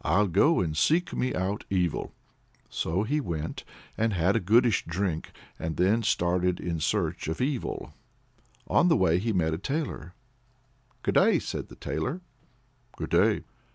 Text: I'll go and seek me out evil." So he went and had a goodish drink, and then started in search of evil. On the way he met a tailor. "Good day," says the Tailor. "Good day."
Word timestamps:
I'll 0.00 0.26
go 0.26 0.60
and 0.62 0.74
seek 0.74 1.12
me 1.12 1.34
out 1.34 1.64
evil." 1.68 2.14
So 2.70 3.02
he 3.02 3.20
went 3.20 3.62
and 3.98 4.14
had 4.14 4.34
a 4.34 4.40
goodish 4.40 4.86
drink, 4.86 5.32
and 5.58 5.76
then 5.76 6.02
started 6.02 6.58
in 6.60 6.80
search 6.80 7.28
of 7.28 7.42
evil. 7.42 7.92
On 8.68 8.88
the 8.88 8.96
way 8.96 9.18
he 9.18 9.34
met 9.34 9.52
a 9.52 9.58
tailor. 9.58 10.14
"Good 11.02 11.16
day," 11.16 11.38
says 11.40 11.66
the 11.66 11.76
Tailor. 11.76 12.22
"Good 12.96 13.10
day." 13.10 13.42